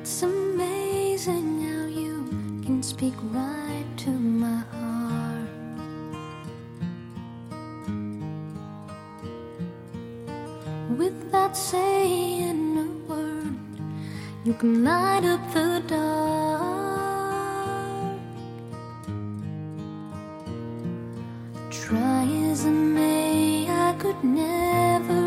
[0.00, 2.24] It's amazing how you
[2.64, 5.50] can speak right to my heart.
[10.96, 13.56] Without saying a word,
[14.44, 17.16] you can light up the dark.
[21.70, 25.25] Try as I may, I could never.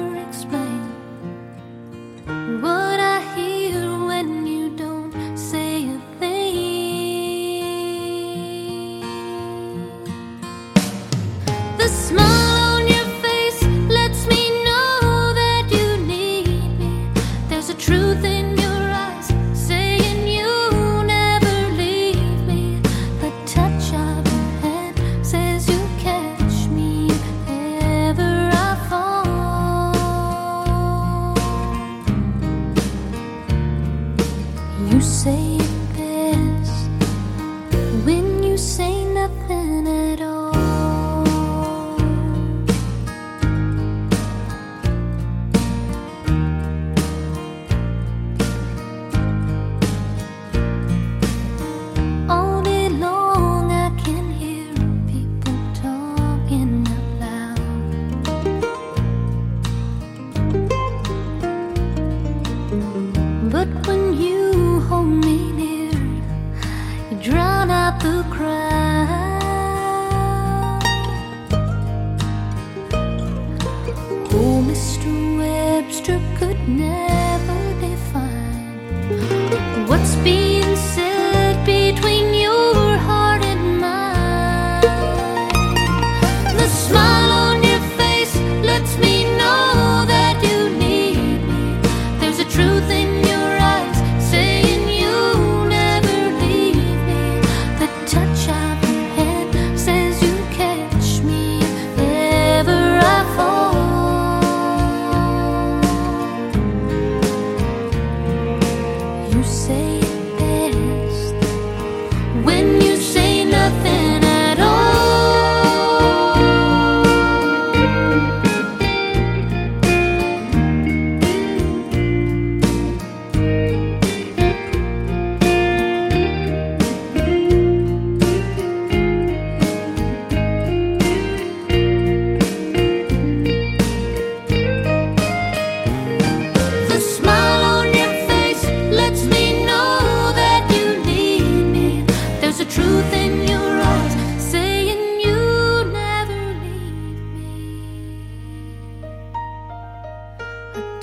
[112.43, 112.78] When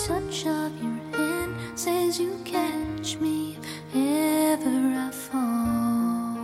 [0.07, 3.59] touch of your hand says you catch me
[3.93, 6.37] if ever I fall.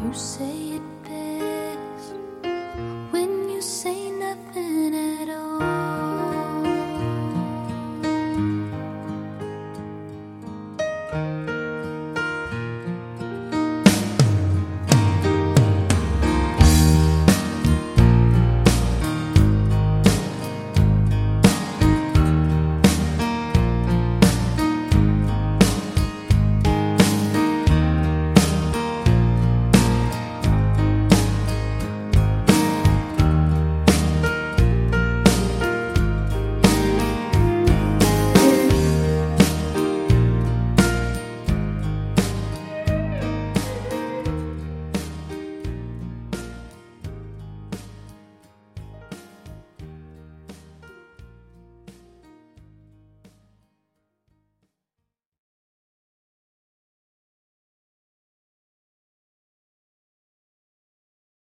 [0.00, 0.67] You say.